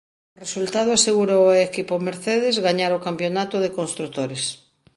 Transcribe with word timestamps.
O 0.35 0.37
resultado 0.45 0.89
asegurou 0.93 1.41
ao 1.47 1.61
equipo 1.69 2.03
Mercedes 2.07 2.55
gañar 2.67 2.91
o 2.97 3.03
campionato 3.07 3.55
de 3.63 3.73
construtores. 3.77 4.43